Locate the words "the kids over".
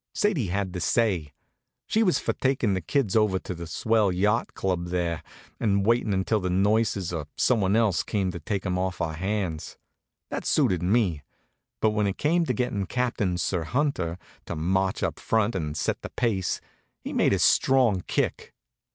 2.73-3.37